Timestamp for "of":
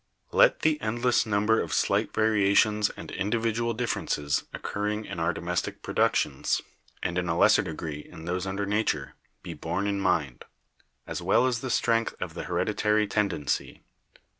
1.61-1.71, 12.19-12.33